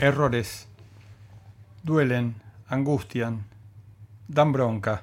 [0.00, 0.68] Errores.
[1.82, 2.36] Duelen,
[2.68, 3.46] angustian,
[4.28, 5.02] dan bronca.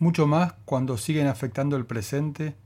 [0.00, 2.56] Mucho más cuando siguen afectando el presente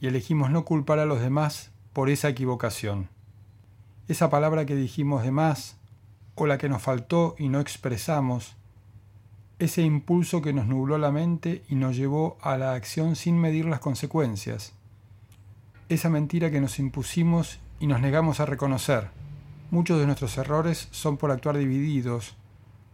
[0.00, 3.08] y elegimos no culpar a los demás por esa equivocación.
[4.08, 5.76] Esa palabra que dijimos de más
[6.34, 8.56] o la que nos faltó y no expresamos,
[9.60, 13.66] ese impulso que nos nubló la mente y nos llevó a la acción sin medir
[13.66, 14.72] las consecuencias,
[15.88, 19.23] esa mentira que nos impusimos y nos negamos a reconocer
[19.74, 22.36] Muchos de nuestros errores son por actuar divididos,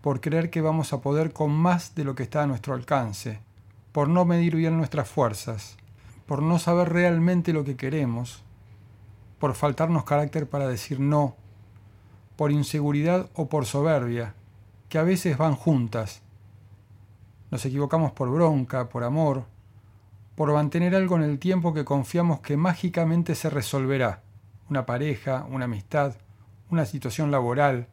[0.01, 3.39] por creer que vamos a poder con más de lo que está a nuestro alcance,
[3.93, 5.77] por no medir bien nuestras fuerzas,
[6.25, 8.43] por no saber realmente lo que queremos,
[9.39, 11.37] por faltarnos carácter para decir no,
[12.37, 14.33] por inseguridad o por soberbia,
[14.89, 16.23] que a veces van juntas.
[17.51, 19.45] Nos equivocamos por bronca, por amor,
[20.35, 24.23] por mantener algo en el tiempo que confiamos que mágicamente se resolverá,
[24.71, 26.15] una pareja, una amistad,
[26.71, 27.89] una situación laboral.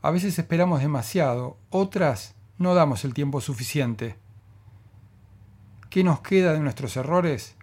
[0.00, 4.16] A veces esperamos demasiado, otras no damos el tiempo suficiente.
[5.90, 7.56] ¿Qué nos queda de nuestros errores?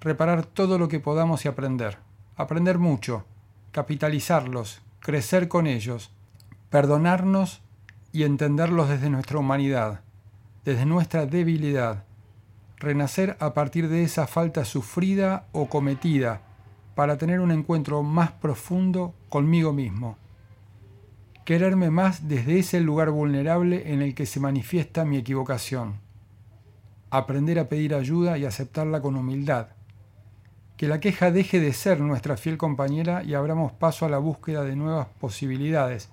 [0.00, 1.98] Reparar todo lo que podamos y aprender.
[2.36, 3.24] Aprender mucho,
[3.72, 6.12] capitalizarlos, crecer con ellos,
[6.70, 7.62] perdonarnos
[8.12, 10.00] y entenderlos desde nuestra humanidad,
[10.64, 12.04] desde nuestra debilidad.
[12.76, 16.42] Renacer a partir de esa falta sufrida o cometida
[16.94, 20.16] para tener un encuentro más profundo conmigo mismo.
[21.44, 25.94] Quererme más desde ese lugar vulnerable en el que se manifiesta mi equivocación.
[27.10, 29.68] Aprender a pedir ayuda y aceptarla con humildad.
[30.76, 34.64] Que la queja deje de ser nuestra fiel compañera y abramos paso a la búsqueda
[34.64, 36.10] de nuevas posibilidades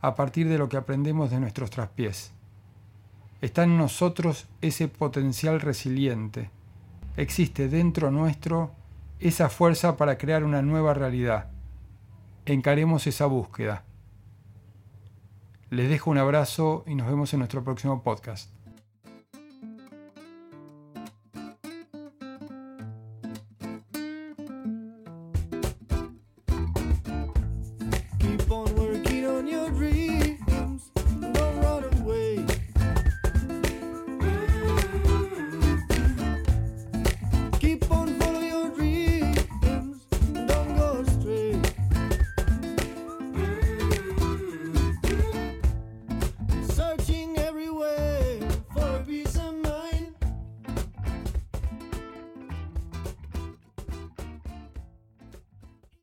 [0.00, 2.32] a partir de lo que aprendemos de nuestros traspiés.
[3.40, 6.50] Está en nosotros ese potencial resiliente.
[7.16, 8.72] Existe dentro nuestro
[9.20, 11.50] esa fuerza para crear una nueva realidad.
[12.46, 13.84] Encaremos esa búsqueda.
[15.68, 18.50] Les dejo un abrazo y nos vemos en nuestro próximo podcast.